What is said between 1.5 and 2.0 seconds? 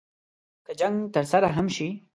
هم شي.